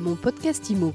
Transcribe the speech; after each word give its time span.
Mon 0.00 0.16
podcast 0.16 0.70
IMO. 0.70 0.94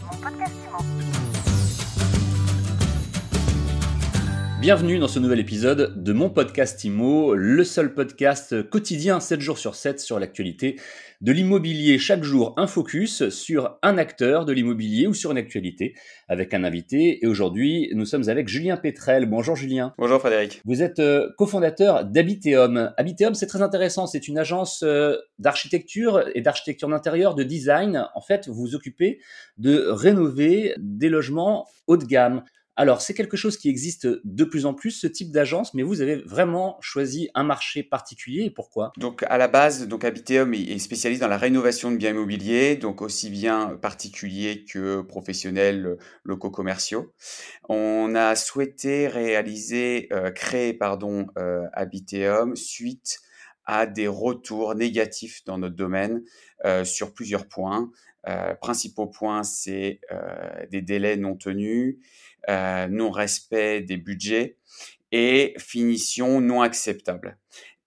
Bienvenue 4.66 4.98
dans 4.98 5.08
ce 5.08 5.20
nouvel 5.20 5.40
épisode 5.40 5.94
de 6.04 6.12
mon 6.12 6.32
podcast 6.32 6.84
IMO, 6.84 7.36
le 7.36 7.64
seul 7.64 7.94
podcast 7.94 8.68
quotidien 8.68 9.20
7 9.20 9.40
jours 9.40 9.60
sur 9.60 9.76
7 9.76 10.00
sur 10.00 10.18
l'actualité 10.18 10.80
de 11.22 11.32
l'immobilier. 11.32 12.00
Chaque 12.00 12.24
jour, 12.24 12.56
un 12.58 12.66
focus 12.66 13.30
sur 13.30 13.78
un 13.84 14.00
acteur 14.00 14.44
de 14.44 14.52
l'immobilier 14.52 15.06
ou 15.06 15.14
sur 15.14 15.30
une 15.30 15.38
actualité 15.38 15.94
avec 16.28 16.52
un 16.56 16.64
invité. 16.64 17.24
Et 17.24 17.28
aujourd'hui, 17.28 17.92
nous 17.94 18.06
sommes 18.06 18.28
avec 18.28 18.48
Julien 18.48 18.76
Pétrel. 18.76 19.28
Bonjour 19.28 19.56
Julien. 19.56 19.94
Bonjour 20.00 20.20
Frédéric. 20.20 20.64
Vous 20.66 20.82
êtes 20.82 20.98
euh, 20.98 21.30
cofondateur 21.38 22.04
d'Habiteum. 22.04 22.92
Habiteum, 22.98 23.36
c'est 23.36 23.46
très 23.46 23.62
intéressant. 23.62 24.08
C'est 24.08 24.28
une 24.28 24.40
agence 24.40 24.82
euh, 24.82 25.16
d'architecture 25.38 26.28
et 26.34 26.42
d'architecture 26.42 26.90
d'intérieur, 26.90 27.36
de 27.36 27.44
design. 27.44 28.08
En 28.16 28.22
fait, 28.22 28.48
vous 28.48 28.56
vous 28.56 28.74
occupez 28.74 29.20
de 29.60 29.86
rénover 29.90 30.74
des 30.80 31.10
logements 31.10 31.68
haut 31.86 31.98
de 31.98 32.06
gamme. 32.06 32.42
Alors, 32.78 33.02
c'est 33.02 33.14
quelque 33.14 33.38
chose 33.38 33.58
qui 33.58 33.70
existe 33.70 34.08
de 34.24 34.44
plus 34.44 34.66
en 34.66 34.74
plus, 34.74 34.92
ce 34.92 35.08
type 35.08 35.32
d'agence, 35.32 35.74
mais 35.74 35.84
vous 35.84 36.02
avez 36.02 36.18
vraiment 36.18 36.78
choisi 36.82 37.30
un 37.34 37.44
marché 37.44 37.84
particulier 37.84 38.44
et 38.44 38.50
pourquoi? 38.50 38.92
Donc, 38.98 39.24
à 39.30 39.38
la 39.38 39.48
base, 39.48 39.88
donc 39.88 40.04
Habiteum 40.04 40.54
est 40.54 40.78
spécialiste 40.80 41.22
dans 41.22 41.30
la 41.30 41.38
rénovation 41.38 41.92
de 41.92 41.98
biens 41.98 42.10
immobiliers, 42.10 42.76
donc 42.76 43.02
aussi 43.02 43.30
bien 43.30 43.78
particuliers 43.82 44.66
que 44.66 45.02
professionnels, 45.02 45.98
locaux 46.24 46.52
commerciaux. 46.52 47.14
On 47.70 48.14
a 48.16 48.36
souhaité 48.36 49.08
réaliser, 49.08 50.10
euh, 50.12 50.32
créer, 50.32 50.74
pardon, 50.74 51.28
euh, 51.38 51.64
Habiteum 51.74 52.56
suite 52.56 53.20
à 53.66 53.86
des 53.88 54.08
retours 54.08 54.76
négatifs 54.76 55.44
dans 55.46 55.58
notre 55.58 55.76
domaine 55.76 56.24
euh, 56.66 56.84
sur 56.84 57.14
plusieurs 57.14 57.48
points. 57.48 57.90
Euh, 58.28 58.56
principaux 58.56 59.08
points, 59.08 59.44
c'est 59.44 60.00
euh, 60.12 60.66
des 60.72 60.82
délais 60.82 61.16
non 61.16 61.36
tenus, 61.36 61.98
euh, 62.50 62.88
non-respect 62.88 63.82
des 63.82 63.98
budgets 63.98 64.58
et 65.12 65.54
finition 65.60 66.42
non 66.42 66.62
acceptable. 66.62 67.38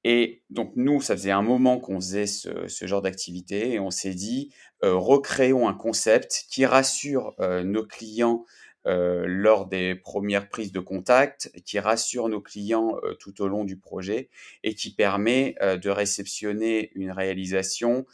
Et 0.04 0.44
donc 0.48 0.72
nous, 0.76 1.00
ça 1.00 1.16
faisait 1.16 1.32
un 1.32 1.42
moment 1.42 1.80
qu'on 1.80 1.96
faisait 2.00 2.28
ce, 2.28 2.68
ce, 2.68 2.86
genre 2.86 3.02
d'activité 3.02 3.72
et 3.72 3.80
on 3.80 3.90
s'est 3.90 4.14
dit, 4.14 4.54
recréons 4.80 5.68
un 5.68 5.74
concept 5.74 6.46
qui 6.48 6.64
rassure 6.64 7.34
nos 7.64 7.84
clients 7.84 8.44
euh, 8.88 9.24
lors 9.26 9.66
des 9.66 9.94
premières 9.94 10.48
prises 10.48 10.72
de 10.72 10.80
contact, 10.80 11.52
qui 11.66 11.78
rassure 11.78 12.28
nos 12.30 12.40
clients 12.40 12.96
euh, 13.02 13.14
tout 13.14 13.42
au 13.42 13.48
long 13.48 13.64
du 13.64 13.76
projet 13.76 14.30
et 14.64 14.74
qui 14.74 14.94
permet 14.94 15.56
euh, 15.60 15.76
de 15.76 15.90
réceptionner 15.90 16.90
une 16.94 17.10
réalisation 17.10 18.06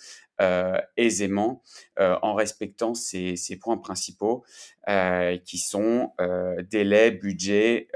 aisément 0.97 1.63
en 1.97 2.35
respectant 2.35 2.95
ces, 2.95 3.37
ces 3.37 3.57
points 3.57 3.77
principaux 3.77 4.45
qui 5.45 5.59
sont 5.59 6.11
délai, 6.69 7.13
budget, 7.13 7.87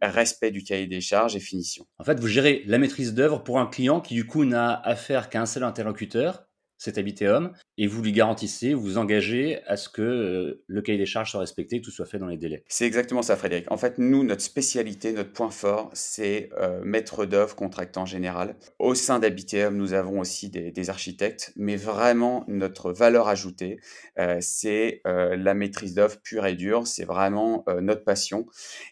respect 0.00 0.50
du 0.50 0.64
cahier 0.64 0.86
des 0.86 1.02
charges 1.02 1.36
et 1.36 1.38
finition. 1.38 1.84
En 1.98 2.04
fait, 2.04 2.18
vous 2.18 2.28
gérez 2.28 2.62
la 2.64 2.78
maîtrise 2.78 3.12
d'œuvre 3.12 3.44
pour 3.44 3.58
un 3.58 3.66
client 3.66 4.00
qui 4.00 4.14
du 4.14 4.26
coup 4.26 4.46
n'a 4.46 4.72
affaire 4.72 5.28
qu'à 5.28 5.42
un 5.42 5.44
seul 5.44 5.64
interlocuteur 5.64 6.45
cet 6.78 6.98
Habiteum 6.98 7.52
et 7.78 7.86
vous 7.86 8.02
lui 8.02 8.12
garantissez, 8.12 8.74
vous 8.74 8.82
vous 8.82 8.98
engagez 8.98 9.62
à 9.66 9.76
ce 9.76 9.88
que 9.88 10.02
euh, 10.02 10.64
le 10.66 10.82
cahier 10.82 10.98
des 10.98 11.06
charges 11.06 11.30
soit 11.30 11.40
respecté, 11.40 11.80
que 11.80 11.84
tout 11.84 11.90
soit 11.90 12.06
fait 12.06 12.18
dans 12.18 12.26
les 12.26 12.36
délais. 12.38 12.64
C'est 12.68 12.86
exactement 12.86 13.22
ça, 13.22 13.36
Frédéric. 13.36 13.70
En 13.70 13.76
fait, 13.76 13.98
nous, 13.98 14.24
notre 14.24 14.42
spécialité, 14.42 15.12
notre 15.12 15.32
point 15.32 15.50
fort, 15.50 15.90
c'est 15.92 16.50
euh, 16.58 16.80
maître 16.84 17.26
d'œuvre, 17.26 17.54
contractant 17.54 18.06
général. 18.06 18.56
Au 18.78 18.94
sein 18.94 19.18
d'Habiteum, 19.18 19.76
nous 19.76 19.92
avons 19.92 20.20
aussi 20.20 20.48
des, 20.50 20.90
architectes, 20.90 21.52
mais 21.56 21.76
vraiment, 21.76 22.44
notre 22.48 22.92
valeur 22.92 23.28
ajoutée, 23.28 23.80
euh, 24.18 24.38
c'est 24.40 25.00
la 25.04 25.54
maîtrise 25.54 25.94
d'œuvre 25.94 26.18
pure 26.22 26.46
et 26.46 26.54
dure. 26.54 26.86
C'est 26.86 27.04
vraiment 27.04 27.64
notre 27.80 28.04
passion. 28.04 28.46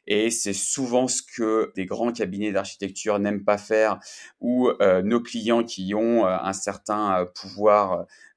Et 0.06 0.30
c'est 0.30 0.52
souvent 0.52 1.06
ce 1.06 1.22
que 1.22 1.72
des 1.76 1.86
grands 1.86 2.12
cabinets 2.12 2.50
d'architecture 2.50 3.18
n'aiment 3.20 3.44
pas 3.44 3.58
faire 3.58 4.00
ou 4.40 4.70
nos 5.04 5.20
clients 5.20 5.62
qui 5.62 5.94
ont 5.94 6.26
un 6.26 6.52
certain 6.52 7.26
pouvoir 7.34 7.73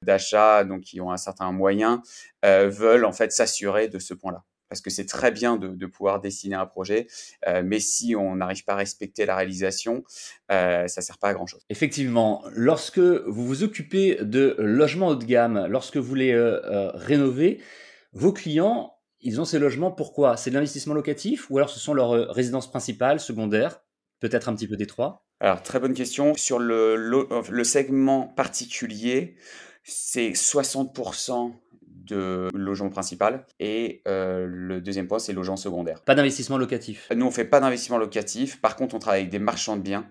d'achat, 0.02 0.64
donc 0.64 0.82
qui 0.82 1.00
ont 1.00 1.10
un 1.10 1.16
certain 1.16 1.52
moyen, 1.52 2.02
euh, 2.44 2.68
veulent 2.68 3.04
en 3.04 3.12
fait 3.12 3.32
s'assurer 3.32 3.88
de 3.88 3.98
ce 3.98 4.14
point-là. 4.14 4.44
Parce 4.68 4.82
que 4.82 4.90
c'est 4.90 5.06
très 5.06 5.30
bien 5.30 5.56
de, 5.56 5.86
pouvoir 5.86 6.20
dessiner 6.20 6.54
un 6.54 6.66
projet, 6.66 7.06
euh, 7.46 7.62
mais 7.64 7.80
si 7.80 8.14
on 8.14 8.36
n'arrive 8.36 8.64
pas 8.64 8.74
à 8.74 8.76
respecter 8.76 9.24
la 9.24 9.34
réalisation, 9.34 10.04
euh, 10.52 10.86
ça 10.88 11.00
sert 11.00 11.18
pas 11.18 11.28
à 11.28 11.34
grand-chose. 11.34 11.64
Effectivement, 11.70 12.44
lorsque 12.52 12.98
vous 12.98 13.46
vous 13.46 13.62
occupez 13.62 14.18
de 14.20 14.54
logements 14.58 15.08
haut 15.08 15.16
de 15.16 15.24
gamme, 15.24 15.66
lorsque 15.68 15.96
vous 15.96 16.14
les 16.14 16.32
euh, 16.32 16.90
rénovez, 16.94 17.62
vos 18.12 18.32
clients, 18.32 18.94
ils 19.20 19.40
ont 19.40 19.44
ces 19.44 19.58
logements 19.58 19.90
pourquoi? 19.90 20.36
C'est 20.36 20.50
de 20.50 20.54
l'investissement 20.54 20.94
locatif 20.94 21.50
ou 21.50 21.56
alors 21.56 21.70
ce 21.70 21.80
sont 21.80 21.94
leurs 21.94 22.28
résidences 22.30 22.70
principales, 22.70 23.20
secondaires, 23.20 23.80
peut-être 24.20 24.48
un 24.48 24.54
petit 24.54 24.68
peu 24.68 24.76
des 24.76 24.86
trois? 24.86 25.27
Alors, 25.40 25.62
très 25.62 25.78
bonne 25.78 25.94
question. 25.94 26.34
Sur 26.34 26.58
le, 26.58 26.96
le, 26.96 27.28
le 27.48 27.64
segment 27.64 28.26
particulier, 28.26 29.36
c'est 29.84 30.30
60% 30.30 31.52
de 32.08 32.48
logement 32.54 32.88
principal 32.88 33.44
et 33.60 34.02
euh, 34.08 34.46
le 34.48 34.80
deuxième 34.80 35.06
point, 35.06 35.18
c'est 35.18 35.32
logement 35.32 35.56
secondaire. 35.56 36.00
Pas 36.02 36.14
d'investissement 36.14 36.56
locatif 36.56 37.08
Nous, 37.14 37.26
on 37.26 37.30
fait 37.30 37.44
pas 37.44 37.60
d'investissement 37.60 37.98
locatif. 37.98 38.60
Par 38.60 38.76
contre, 38.76 38.94
on 38.94 38.98
travaille 38.98 39.20
avec 39.20 39.30
des 39.30 39.38
marchands 39.38 39.76
de 39.76 39.82
biens 39.82 40.06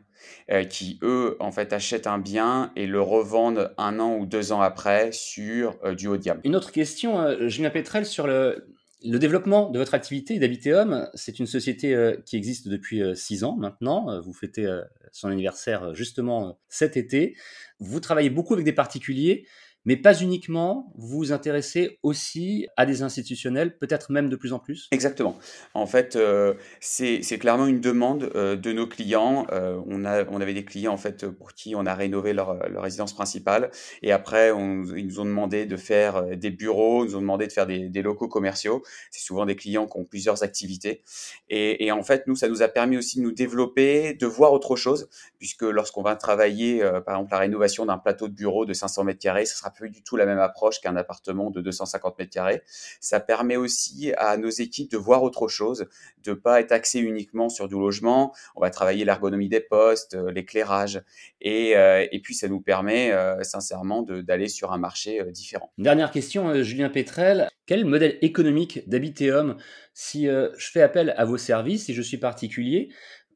euh, 0.51 0.63
qui, 0.63 0.99
eux, 1.01 1.35
en 1.39 1.51
fait, 1.51 1.73
achètent 1.73 2.07
un 2.07 2.19
bien 2.19 2.71
et 2.75 2.87
le 2.87 3.01
revendent 3.01 3.73
un 3.77 3.99
an 3.99 4.15
ou 4.15 4.25
deux 4.25 4.51
ans 4.51 4.61
après 4.61 5.11
sur 5.11 5.75
euh, 5.83 5.95
du 5.95 6.07
haut 6.07 6.17
de 6.17 6.23
gamme. 6.23 6.39
Une 6.43 6.55
autre 6.55 6.71
question, 6.71 7.19
euh, 7.19 7.47
Julien 7.47 7.69
Petrel, 7.69 8.05
sur 8.05 8.27
le, 8.27 8.67
le 9.03 9.19
développement 9.19 9.69
de 9.69 9.77
votre 9.77 9.93
activité 9.93 10.39
d'Habiteum, 10.39 11.07
c'est 11.13 11.39
une 11.39 11.45
société 11.45 11.93
euh, 11.93 12.17
qui 12.25 12.35
existe 12.35 12.67
depuis 12.67 13.01
euh, 13.01 13.13
six 13.13 13.43
ans 13.43 13.55
maintenant. 13.55 14.09
Euh, 14.09 14.19
vous 14.19 14.33
fêtez 14.33 14.67
son 15.11 15.29
anniversaire 15.29 15.93
justement 15.93 16.59
cet 16.67 16.97
été. 16.97 17.35
Vous 17.79 17.99
travaillez 17.99 18.29
beaucoup 18.29 18.53
avec 18.53 18.65
des 18.65 18.73
particuliers 18.73 19.45
mais 19.87 19.95
pas 19.95 20.19
uniquement, 20.21 20.91
vous 20.95 21.17
vous 21.19 21.31
intéressez 21.31 21.97
aussi 22.03 22.67
à 22.75 22.85
des 22.85 23.03
institutionnels, 23.03 23.77
peut-être 23.77 24.11
même 24.11 24.27
de 24.27 24.35
plus 24.35 24.51
en 24.51 24.59
plus? 24.59 24.89
Exactement. 24.91 25.39
En 25.73 25.85
fait, 25.85 26.17
euh, 26.17 26.55
c'est 26.81 27.21
clairement 27.39 27.67
une 27.67 27.79
demande 27.79 28.29
euh, 28.35 28.57
de 28.57 28.73
nos 28.73 28.85
clients. 28.85 29.47
Euh, 29.53 29.79
on, 29.87 30.03
avait 30.03 30.53
des 30.53 30.65
clients 30.65 30.91
en 30.91 30.97
fait 30.97 31.25
pour 31.29 31.53
qui 31.53 31.73
on 31.73 31.85
a 31.85 31.95
rénové 31.95 32.33
leur, 32.33 32.59
résidence 32.75 33.13
principale 33.13 33.71
et 34.01 34.11
après 34.11 34.49
ils 34.49 35.07
nous 35.07 35.19
ont 35.21 35.25
demandé 35.25 35.65
de 35.65 35.77
faire 35.77 36.35
des 36.35 36.51
bureaux, 36.51 37.05
ils 37.05 37.11
nous 37.11 37.15
ont 37.15 37.21
demandé 37.21 37.47
de 37.47 37.53
faire 37.53 37.65
des, 37.65 38.01
locaux 38.01 38.27
commerciaux. 38.27 38.83
C'est 39.09 39.21
souvent 39.21 39.45
des 39.45 39.55
clients 39.55 39.87
qui 39.87 39.97
ont 39.97 40.03
plusieurs 40.03 40.43
activités 40.43 41.01
et, 41.49 41.91
en 41.91 42.03
fait 42.03 42.27
nous 42.27 42.35
ça 42.35 42.49
nous 42.49 42.61
a 42.61 42.67
permis 42.67 42.97
aussi 42.97 43.19
de 43.19 43.23
nous 43.23 43.31
développer, 43.31 44.13
de 44.13 44.27
voir 44.27 44.51
autre 44.51 44.75
chose 44.75 45.09
puisque 45.39 45.63
lorsqu'on 45.63 46.03
va 46.03 46.17
travailler 46.17 46.81
par 47.05 47.15
exemple 47.15 47.31
la 47.31 47.39
rénovation 47.39 47.85
d'un 47.85 47.97
plateau 47.97 48.27
de 48.27 48.33
bureau 48.33 48.65
de 48.65 48.73
500 48.73 49.05
mètres 49.05 49.19
carrés, 49.19 49.45
ce 49.45 49.57
sera 49.57 49.71
plus 49.77 49.89
du 49.89 50.03
tout 50.03 50.17
la 50.17 50.25
même 50.25 50.39
approche 50.39 50.81
qu'un 50.81 50.95
appartement 50.95 51.51
de 51.51 51.61
250 51.61 52.17
mètres 52.17 52.31
carrés. 52.31 52.61
Ça 52.99 53.19
permet 53.19 53.55
aussi 53.55 54.11
à 54.17 54.35
nos 54.37 54.49
équipes 54.49 54.91
de 54.91 54.97
voir 54.97 55.23
autre 55.23 55.47
chose, 55.47 55.85
de 56.23 56.33
pas 56.33 56.59
être 56.59 56.71
axé 56.71 56.99
uniquement 56.99 57.49
sur 57.49 57.67
du 57.67 57.75
logement. 57.75 58.33
On 58.55 58.61
va 58.61 58.69
travailler 58.69 59.05
l'ergonomie 59.05 59.49
des 59.49 59.61
postes, 59.61 60.15
euh, 60.15 60.31
l'éclairage, 60.31 61.01
et, 61.41 61.77
euh, 61.77 62.05
et 62.11 62.19
puis 62.19 62.33
ça 62.33 62.47
nous 62.47 62.59
permet 62.59 63.11
euh, 63.11 63.43
sincèrement 63.43 64.01
d'aller 64.01 64.47
sur 64.47 64.73
un 64.73 64.77
marché 64.77 65.23
différent. 65.31 65.71
Dernière 65.77 66.11
question, 66.11 66.61
Julien 66.63 66.89
Pétrel. 66.89 67.49
Quel 67.65 67.85
modèle 67.85 68.17
économique 68.21 68.87
d'Habiteum, 68.89 69.57
si 69.93 70.25
je 70.25 70.71
fais 70.71 70.81
appel 70.81 71.13
à 71.17 71.25
vos 71.25 71.37
services, 71.37 71.85
si 71.85 71.93
je 71.93 72.01
suis 72.01 72.17
particulier, 72.17 72.89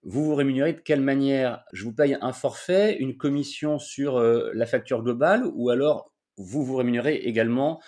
vous 0.03 0.23
vous 0.23 0.35
rémunérez 0.35 0.73
de 0.73 0.79
quelle 0.79 1.01
manière? 1.01 1.63
Je 1.73 1.83
vous 1.83 1.93
paye 1.93 2.17
un 2.21 2.33
forfait, 2.33 2.97
une 2.97 3.17
commission 3.17 3.77
sur 3.77 4.19
la 4.19 4.65
facture 4.65 5.03
globale, 5.03 5.43
ou 5.53 5.69
alors 5.69 6.10
vous 6.41 6.63
vous 6.63 6.75
rémunérez 6.75 7.15
également 7.15 7.81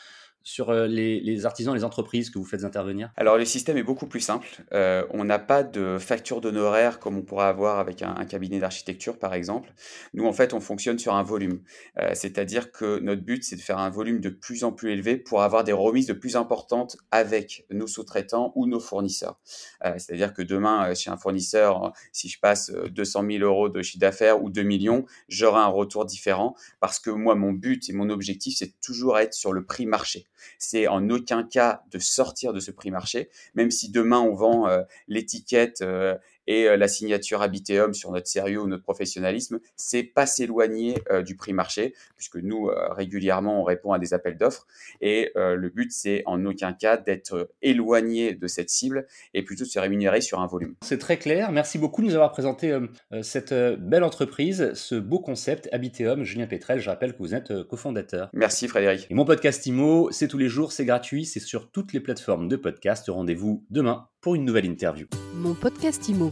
sur 0.43 0.69
euh, 0.69 0.87
les, 0.87 1.45
artisans, 1.45 1.73
les 1.73 1.83
entreprises 1.83 2.29
que 2.29 2.37
vous 2.37 2.45
faites 2.45 2.65
intervenir? 2.65 3.11
Alors 3.15 3.37
le 3.37 3.45
système 3.45 3.77
est 3.77 3.83
beaucoup 3.83 4.07
plus 4.07 4.19
simple. 4.19 4.47
Euh, 4.73 5.05
on 5.11 5.23
n'a 5.23 5.39
pas 5.39 5.63
de 5.63 5.97
facture 5.97 6.41
d'honoraires 6.41 6.99
comme 6.99 7.17
on 7.17 7.21
pourrait 7.21 7.45
avoir 7.45 7.79
avec 7.79 8.01
un, 8.01 8.25
cabinet 8.25 8.59
d'architecture 8.59 9.17
par 9.17 9.33
exemple. 9.33 9.73
Nous 10.13 10.25
en 10.25 10.33
fait 10.33 10.53
on 10.53 10.59
fonctionne 10.59 10.99
sur 10.99 11.15
un 11.15 11.23
volume. 11.23 11.61
Euh, 11.99 12.11
C'est-à-dire 12.13 12.71
que 12.71 12.99
notre 12.99 13.21
but 13.21 13.43
c'est 13.43 13.55
de 13.55 13.61
faire 13.61 13.77
un 13.77 13.89
volume 13.89 14.19
de 14.19 14.29
plus 14.29 14.63
en 14.63 14.73
plus 14.73 14.91
élevé 14.91 15.17
pour 15.17 15.41
avoir 15.41 15.63
des 15.63 15.71
remises 15.71 16.07
de 16.07 16.13
plus 16.13 16.35
importantes 16.35 16.97
avec 17.11 17.65
nos 17.71 17.87
sous-traitants 17.87 18.51
ou 18.55 18.67
nos 18.67 18.79
fournisseurs. 18.79 19.39
C'est-à-dire 19.97 20.33
que 20.33 20.41
demain 20.41 20.93
chez 20.93 21.09
un 21.09 21.17
fournisseur, 21.17 21.93
si 22.11 22.27
je 22.27 22.39
passe 22.39 22.71
200 22.71 23.23
000 23.31 23.43
euros 23.43 23.69
de 23.69 23.81
chiffre 23.81 23.99
d'affaires 23.99 24.43
ou 24.43 24.49
2 24.49 24.63
millions, 24.63 25.05
j'aurai 25.29 25.59
un 25.59 25.67
retour 25.67 26.05
différent 26.05 26.55
parce 26.79 26.99
que 26.99 27.09
moi 27.09 27.35
mon 27.35 27.53
but 27.53 27.89
et 27.89 27.93
mon 27.93 28.09
objectif 28.09 28.55
c'est 28.57 28.79
toujours 28.81 29.17
être 29.19 29.33
sur 29.33 29.53
le 29.53 29.65
prix 29.65 29.85
marché 29.85 30.25
c'est 30.57 30.87
en 30.87 31.09
aucun 31.09 31.43
cas 31.43 31.83
de 31.91 31.99
sortir 31.99 32.53
de 32.53 32.59
ce 32.59 32.71
prix 32.71 32.91
marché, 32.91 33.29
même 33.55 33.71
si 33.71 33.91
demain 33.91 34.19
on 34.19 34.33
vend 34.33 34.67
euh, 34.67 34.83
l'étiquette 35.07 35.81
euh, 35.81 36.15
Et 36.47 36.67
euh, 36.67 36.77
la 36.77 36.87
signature 36.87 37.41
Habiteum 37.41 37.93
sur 37.93 38.11
notre 38.11 38.27
sérieux 38.27 38.61
ou 38.61 38.67
notre 38.67 38.83
professionnalisme, 38.83 39.59
c'est 39.75 40.03
pas 40.03 40.25
s'éloigner 40.25 40.95
euh, 41.11 41.21
du 41.21 41.35
prix 41.35 41.53
marché, 41.53 41.93
puisque 42.15 42.37
nous, 42.37 42.69
régulièrement, 42.91 43.61
on 43.61 43.63
répond 43.63 43.93
à 43.93 43.99
des 43.99 44.13
appels 44.13 44.37
d'offres. 44.37 44.67
Et 45.01 45.31
le 45.35 45.69
but, 45.69 45.91
c'est 45.91 46.23
en 46.25 46.45
aucun 46.45 46.73
cas 46.73 46.97
d'être 46.97 47.49
éloigné 47.61 48.33
de 48.33 48.47
cette 48.47 48.69
cible 48.69 49.05
et 49.33 49.43
plutôt 49.43 49.63
de 49.63 49.69
se 49.69 49.79
rémunérer 49.79 50.21
sur 50.21 50.39
un 50.39 50.47
volume. 50.47 50.75
C'est 50.81 50.97
très 50.97 51.17
clair. 51.17 51.51
Merci 51.51 51.77
beaucoup 51.77 52.01
de 52.01 52.07
nous 52.07 52.15
avoir 52.15 52.31
présenté 52.31 52.77
cette 53.21 53.53
belle 53.53 54.03
entreprise, 54.03 54.73
ce 54.73 54.95
beau 54.95 55.19
concept 55.19 55.69
Habiteum. 55.71 56.23
Julien 56.23 56.47
Pétrel, 56.47 56.79
je 56.79 56.89
rappelle 56.89 57.13
que 57.13 57.19
vous 57.19 57.35
êtes 57.35 57.63
cofondateur. 57.63 58.29
Merci 58.33 58.67
Frédéric. 58.67 59.07
Et 59.09 59.13
mon 59.13 59.25
podcast 59.25 59.65
IMO, 59.65 60.09
c'est 60.11 60.27
tous 60.27 60.37
les 60.37 60.49
jours, 60.49 60.71
c'est 60.71 60.85
gratuit, 60.85 61.25
c'est 61.25 61.39
sur 61.39 61.71
toutes 61.71 61.93
les 61.93 61.99
plateformes 61.99 62.47
de 62.47 62.55
podcast. 62.55 63.05
Rendez-vous 63.09 63.65
demain 63.69 64.07
pour 64.21 64.35
une 64.35 64.45
nouvelle 64.45 64.65
interview. 64.65 65.07
Mon 65.43 65.55
podcast 65.55 66.07
IMO. 66.07 66.31